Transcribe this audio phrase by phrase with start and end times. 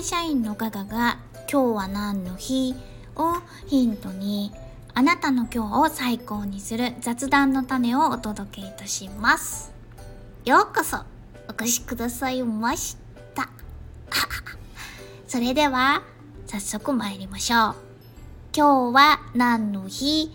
[0.00, 2.74] 会社員のガガが今日は何の日
[3.16, 3.34] を
[3.66, 4.50] ヒントに
[4.94, 9.74] あなたの今日を最高にする雑談の種をお届けいたします。
[10.46, 11.00] ようこそ
[11.50, 12.96] お越しくださいまし
[13.34, 13.50] た。
[15.28, 16.02] それでは
[16.46, 17.74] 早速参りましょう。
[18.56, 20.34] 今日は何の日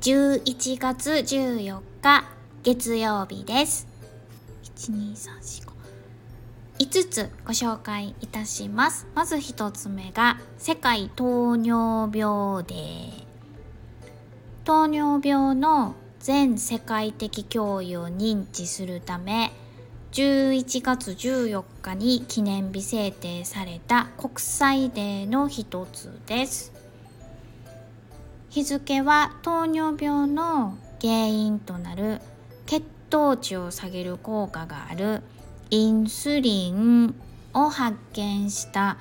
[0.00, 2.24] ？11月14日
[2.62, 3.86] 月曜日です。
[4.78, 5.63] 12345
[6.78, 9.06] 5つご紹介いたします。
[9.14, 13.24] まず1つ目が世界糖尿病デー
[14.64, 19.52] 糖尿病の全世界的脅威を認知するため
[20.12, 26.72] 11月14日に記念日制定された国際デーの一つです。
[28.50, 32.20] 日付は糖尿病の原因となる
[32.66, 35.22] 血糖値を下げる効果がある
[35.70, 37.14] インスリン
[37.52, 38.98] を発見した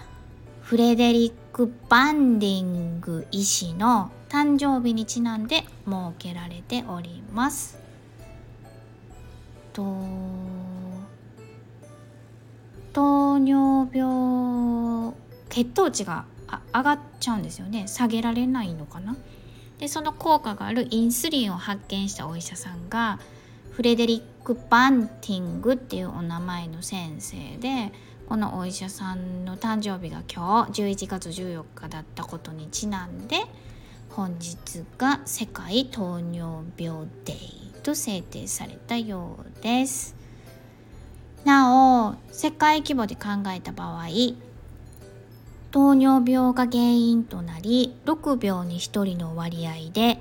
[0.61, 5.67] フレデリック・バンディング医師の誕生日にちなんで設
[6.17, 7.77] けられております。
[9.73, 9.83] と
[12.93, 15.13] 糖尿病
[15.49, 16.25] 血糖値が
[16.73, 19.15] 上がっちゃうんですよね下げられないのかな
[19.79, 23.19] でその効果があるインスリンを発見したお医者さんが
[23.71, 27.91] フレデリック・バンティングっていうお名前の先生で
[28.27, 33.37] このお医者さんの誕生日が今日11月14日だったことにちなんで
[34.09, 40.15] 本日が世界糖尿病デーと制定されたようです。
[41.43, 44.07] なお世界規模で考えた場合
[45.71, 50.19] 糖尿病が原因となり6秒に1人の割合で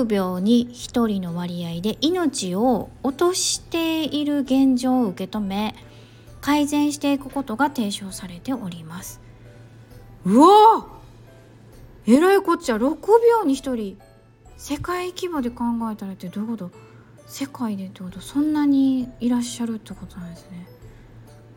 [0.00, 5.74] 6, 秒に1人の割合で命を落としている現状を受け止め
[6.40, 9.20] 改善していくことが提唱されております。
[10.24, 10.86] うわ
[12.06, 12.96] えらいこっちゃ6
[13.40, 13.98] 秒に1人。
[14.56, 16.70] 世界規模で考えたらってどういうこと？
[17.26, 18.20] 世界でってこと？
[18.20, 20.66] そんなにいらっしゃるってことなんですね。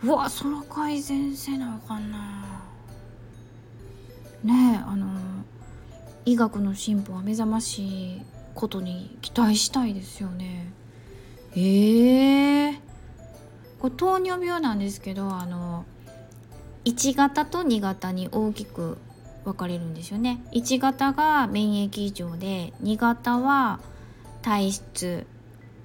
[0.03, 2.63] うわその改善せなあかんな。
[4.43, 5.07] ねえあの
[6.25, 8.21] 医学の進歩は目覚ましい
[8.55, 10.71] ことに期待したいですよね。
[11.55, 12.69] ええ。
[12.71, 12.79] ー、
[13.79, 15.85] これ糖尿病なんですけどあの
[16.85, 18.97] 1型と2型に大きく
[19.43, 20.43] 分かれるんですよね。
[20.51, 23.79] 1型が免疫異常で2型は
[24.41, 25.27] 体質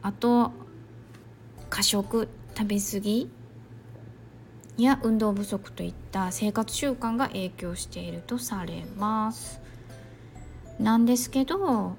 [0.02, 0.52] あと
[1.70, 3.30] 過食食べ過ぎ
[4.76, 9.60] や運動不足といった生活習慣が影響しているとされます。
[10.78, 11.96] なんですけど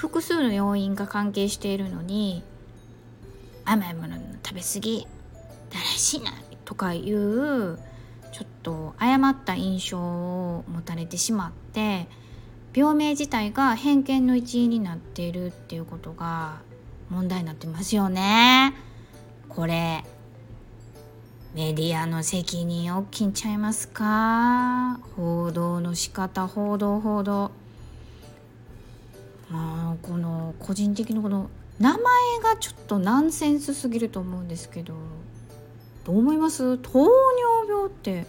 [0.00, 2.42] 複数の要因が関係しているのに
[3.66, 5.06] 甘いものの食べ過ぎ
[5.68, 6.34] だらしない
[6.64, 7.78] とかいう
[8.32, 12.08] ちょっと誤った印象を持たれてしまって
[12.72, 16.62] 病名自体が偏見の一因になっているっていうことが
[17.10, 18.72] 問題になってますよね。
[19.50, 20.02] これ
[21.54, 24.98] メディアの責任大きいんちゃいますか？
[25.14, 27.50] 報道の仕方報道報道
[29.50, 31.98] まあこの個人的にこの名前
[32.42, 34.94] がちょっとナンセンスすぎると思うんですけど
[36.04, 36.78] どう思います？
[36.78, 38.26] 糖尿病って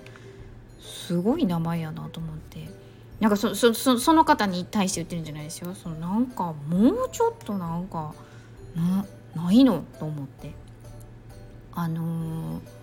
[0.80, 2.70] すごい名前やなと思って。
[3.20, 5.76] なんかそそそその方に対して言ってるんじゃないですよ。
[5.76, 8.16] そのなんかもうちょっとなんか
[8.76, 9.06] な
[9.36, 9.84] ないの？
[10.00, 10.52] と思って。
[11.74, 12.81] あのー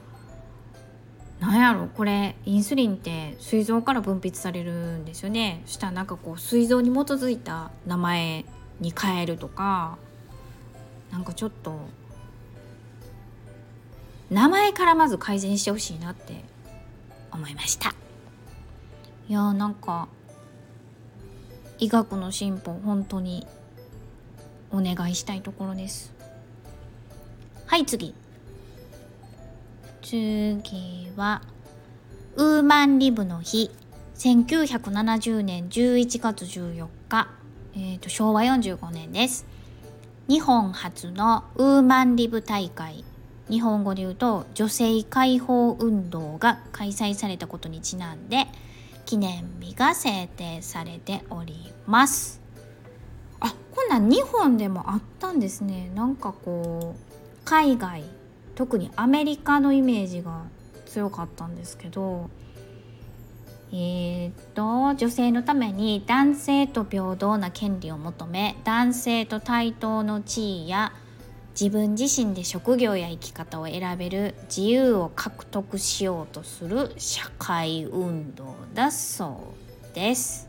[1.40, 5.62] なんやろこれインスリンって膵臓から分泌されるんですよね。
[5.66, 8.44] したらなんかこう膵臓に基づいた名前
[8.80, 9.98] に変えるとか
[11.12, 11.78] なんかちょっと
[14.30, 16.44] 名前からまず改善してほしいなって
[17.30, 17.94] 思いました。
[19.28, 20.08] いやーなんか
[21.78, 23.46] 医学の進歩本当に
[24.70, 26.12] お願いしたいところです。
[27.66, 28.14] はい次。
[30.08, 31.42] 次は
[32.36, 33.70] ウーマンリブの日
[34.16, 37.28] 1970年11月14日、
[37.74, 39.44] えーと、昭和45年です。
[40.26, 43.04] 日本初のウーマンリブ大会。
[43.50, 48.46] 日本語で言うと女性解放運動が開催されたことにちなんで
[49.04, 52.40] 記念日が制定されております。
[53.40, 55.90] あこんなん日本でもあったんですね。
[55.94, 58.04] なんかこう海外
[58.58, 60.42] 特にアメリカのイメージが
[60.84, 62.28] 強かったんですけど
[63.70, 70.92] えー、っと女性のために男性と平等な権利を求め男性と対等の地位や
[71.52, 79.54] 自分自身で職業や生き方を選べる自由を獲得しようとする社会運動だそ
[79.92, 80.48] うです。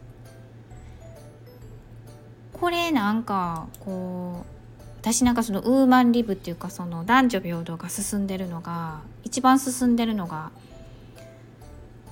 [2.53, 4.58] これなんかこう
[5.01, 10.51] 私なんかそのウーマンリブっていうかその男女平等が進んでるのが一番進んでるのが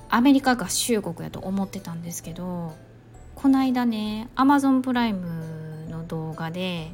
[0.08, 2.74] アメリカ合衆国やと思ってたんですけど
[3.34, 6.90] この間ねアマゾンプライムの動画で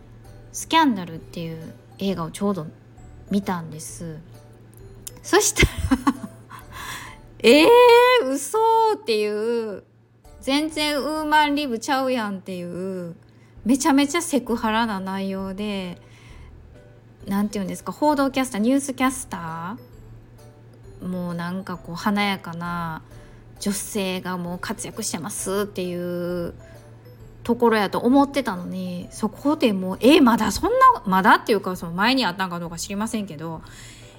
[0.52, 2.66] 「スキャンダル」っていう映画をちょうど
[3.30, 4.18] 見たんです。
[5.22, 6.28] そしたら
[7.40, 8.58] えー、嘘
[8.94, 9.84] っていう
[10.40, 13.14] 全然ウーマンリブちゃうやんっていう
[13.64, 15.98] めちゃめちゃセクハラな内容で
[17.26, 23.02] 何て言うんですか報道キャスターニュースキャスターもうなんかこう華やかな
[23.60, 26.54] 女性がもう活躍してますっていう
[27.42, 33.62] ところやと思ってたのにそこでもうえまだそんなまだっていうかその前にあったんかどうか知りませんけど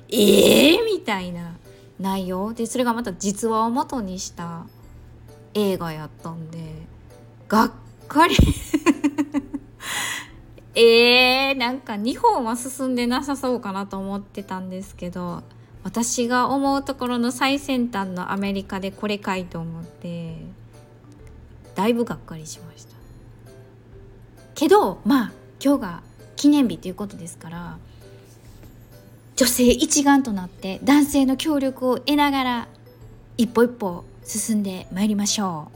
[0.10, 1.56] ええー、みたいな
[2.00, 4.66] 内容でそれがまた実話を元にした
[5.54, 6.60] 映画やったんで
[7.48, 7.72] がっ
[8.08, 8.36] かり。
[10.76, 15.42] えー、なんか日本は進んでなさそうかなと思ってたんですけど
[15.86, 20.36] 私が思うところの最先端のアメリカでこれかいと思って
[21.76, 22.96] だいぶがっかりしました。
[24.54, 25.32] けどまあ
[25.64, 26.02] 今日が
[26.36, 27.78] 記念日ということですから
[29.36, 32.68] 女性一丸となって男性の協力を得ながら
[33.38, 35.72] 一歩一歩進んでまいりましょ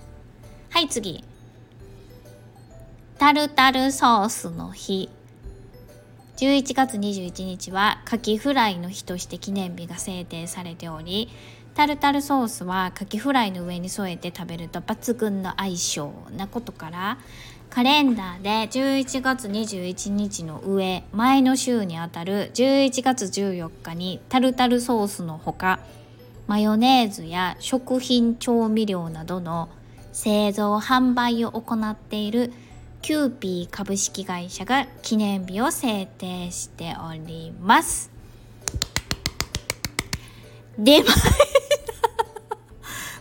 [0.71, 0.73] う。
[0.73, 1.23] はい次。
[3.19, 5.09] タルタルソースの日。
[6.37, 11.27] 11月21日はカキフライの日として記念日が制定されており
[11.75, 17.17] タルタルソースはカキフライの上に添えて食べると抜群の相性なことから
[17.69, 25.81] カレンダーで11月21日の上前の週にあたる11月14日にタルタルソースのほか
[26.47, 29.67] マヨネーズや食品調味料などの
[30.13, 32.53] 製造販売を行っている
[33.01, 38.11] キューピー株式会社が記念日を制定しております。
[40.77, 41.07] 出ま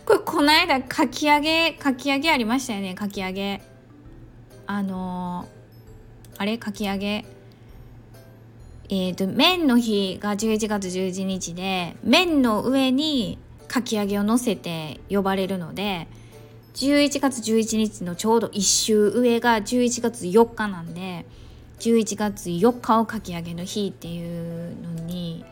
[0.05, 3.61] これこの間かき揚げかき揚げありましたよねかき揚げ。
[4.67, 6.57] あのー、あれ？
[6.57, 7.25] かき揚げ。
[8.89, 13.37] えっ、ー、と麺の日が11月11日で麺の上に
[13.67, 16.07] かき揚げを乗せて呼ばれるので
[16.75, 21.25] 11月11日のちょうど1週上が11月4日なんで
[21.79, 25.45] 11月4日をかき上げの日っていうのに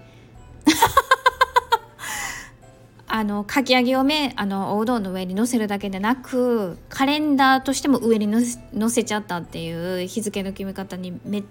[3.07, 11.43] あのかき揚げをめあのおうどんの上に乗せるだけでなくカレンダーとしても上に乗せちゃったっていう日付の決め方にめっ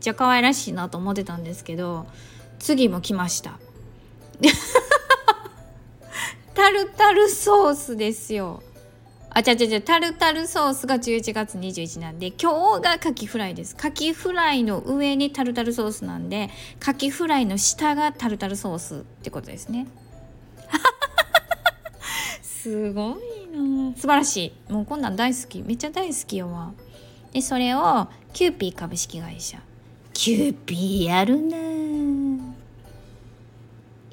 [0.00, 2.06] ちゃ可愛らしいなと思ってたんですけど
[2.58, 3.58] 次も来ました。
[6.54, 8.62] タルタルソースですよ。
[9.34, 13.74] あ、ちゃちゃちゃ、タルタルソースが11月21なんで、今日がカキフライです。
[13.74, 19.86] カキフライの上にタルタルソースなんで、カキフライの下がタルタルソースってことですね。
[22.42, 23.14] すごい
[23.56, 24.72] な素晴らしい。
[24.72, 25.62] もうこんなん大好き。
[25.62, 26.74] めっちゃ大好きよわ。
[27.32, 29.62] で、それをキューピー株式会社。
[30.12, 31.56] キューピーやるな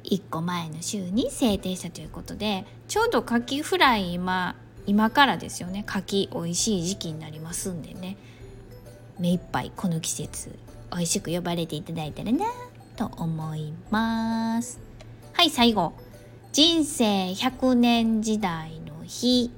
[0.02, 4.56] 1個前の週に制定したということでちょうどカキフライ今
[4.90, 5.84] 今からですよね。
[5.86, 8.16] 牡蠣美味しい時期になりますんでね。
[9.20, 10.58] 目いっぱいこの季節
[10.90, 12.44] 美味しく呼ばれていただいたらな
[12.96, 14.80] と思います。
[15.32, 15.92] はい最後。
[16.50, 19.52] 人生100年時代の日。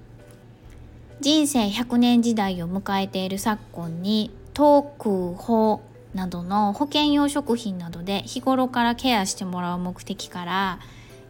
[1.23, 5.81] 人生100年時代を迎えている昨今にトーク法
[6.13, 10.79] などの保険用食品などで日頃からケアしてもらう目的から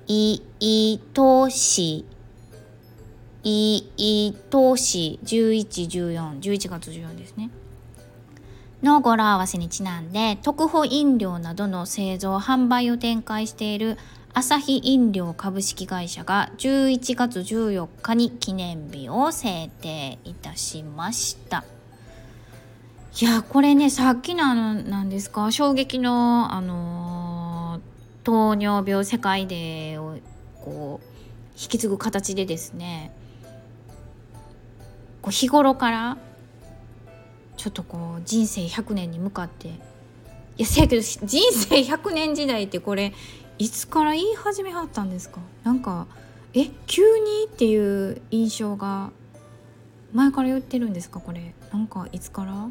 [0.09, 2.05] いいとし。
[3.45, 7.51] いい投資1114、11月14ですね。
[8.83, 13.97] の語呂合わせにちなんで、特保飲料などの製造販売を展開している
[14.35, 21.65] アサヒ飲料株式会社が11月14日に記念日を制定いたしました。
[23.21, 27.81] いや、これね、さっきのあの、なんですか、衝撃の、あの、
[28.25, 30.17] 糖尿病世界でを
[30.65, 31.07] こう、
[31.61, 33.13] 引き継ぐ形でですね、
[35.23, 36.19] こう日頃から
[37.57, 39.73] ちょっとこう人生100年に向かってい
[40.59, 43.15] やせやけど人生100年時代ってこれ
[43.59, 45.39] いつから言い始めはったんですか？
[45.63, 46.07] なんか
[46.55, 49.11] え急にっていう印象が
[50.13, 51.21] 前から言ってるんですか？
[51.21, 51.55] これ。
[51.73, 52.69] なんかいつから？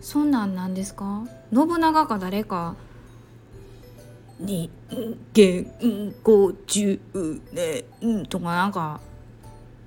[0.00, 1.22] そんなんなんですか？
[1.54, 2.74] 信長か誰か？
[4.40, 5.72] 人間
[6.24, 9.00] 50年とかなんか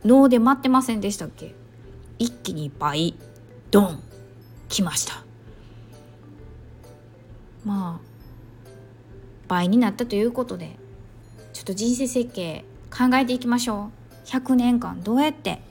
[0.06, 1.54] 脳で待ってませんでしたっけ？
[2.20, 3.16] 一気に倍。
[3.72, 4.02] ドン。
[4.70, 5.24] 来ました。
[7.64, 8.06] まあ
[9.48, 10.78] 倍になったということで
[11.54, 13.92] ちょっと人生設計考えていきましょ
[14.26, 14.28] う。
[14.28, 15.62] 100年間どうやって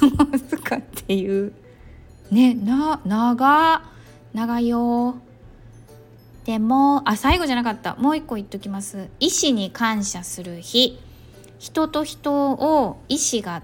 [0.00, 1.52] 過ごすかっていう。
[2.30, 3.82] ねな長
[4.32, 5.16] 長いよ。
[6.44, 7.94] でもあ最後じゃなかった。
[7.96, 9.08] もう一個言っときます。
[9.20, 10.98] 医師に感謝する日。
[11.58, 13.62] 人と人を医師が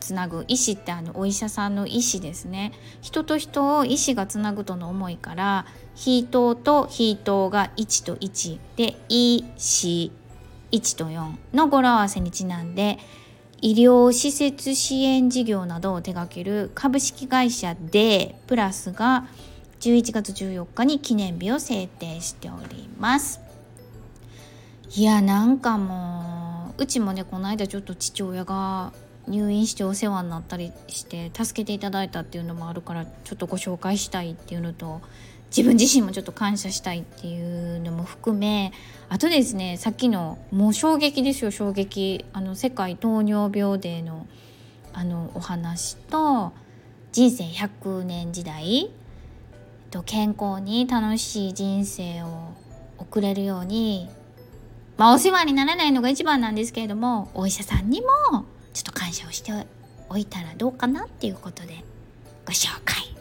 [0.00, 2.72] つなぐ医師ってあのお医者さんの医師ですね。
[3.00, 10.10] 人と人を医師がつなぐとの思いから人と人が1と1で医師
[10.72, 12.98] 1と4の語呂合わせにちなんで
[13.60, 19.26] 医療施設支援事業などを手掛ける株式会社でプラスが
[19.78, 23.40] 11月14日に記念日を制定しております。
[24.94, 26.31] いやなんかもう
[26.82, 28.92] うちもねこの間ちょっと父親が
[29.28, 35.00] 入院してお世話になったりして助けていただいたっていうのもあるからちょっとご紹介したいっていうのと
[35.56, 38.72] 自分自身もちょっと感謝したいっていうのも含め
[39.08, 42.24] あとですねさっきのもう衝撃ですよ衝撃。
[42.32, 44.26] あの世界糖尿病デーの
[44.92, 46.52] あのお話と
[47.12, 48.90] 人生100年時代
[49.90, 52.54] と健康に楽しい人生を
[52.98, 54.10] 送れるように
[54.96, 58.06] まあお世話にならないのが一番なんですけれどもお医者さんにも
[58.72, 59.52] ちょっと感謝をして
[60.08, 61.84] おいたらどうかなっていうことで
[62.46, 63.14] ご紹介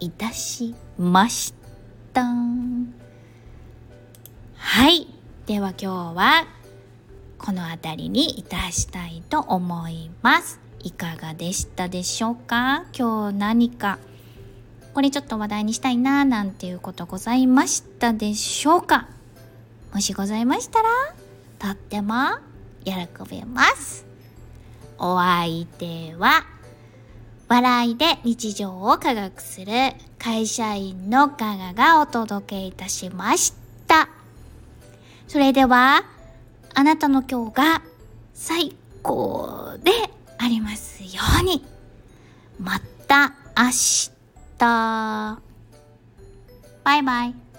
[0.00, 1.54] いたしまし
[2.12, 2.24] た。
[4.56, 5.06] はい。
[5.46, 6.46] では今日は
[7.38, 10.60] この辺りにいたしたいと思います。
[10.80, 12.84] いかがでしたでしょうか？
[12.96, 13.98] 今日何か。
[14.94, 19.08] これちょっと話題にしたいななんていうことございましたでしょうか？
[19.92, 20.88] もしございましたら
[21.58, 22.14] とっても
[22.84, 22.92] 喜
[23.30, 24.06] びます
[24.98, 26.44] お相手は
[27.52, 29.72] 笑いで日常を科学する
[30.18, 33.52] 会社員のガガがお届けいたしまし
[33.86, 34.08] た。
[35.28, 36.02] それでは、
[36.72, 37.82] あなたの今日が
[38.32, 39.90] 最高で
[40.38, 41.62] ありますように。
[42.58, 44.10] また明日。
[46.84, 47.51] バイバイ。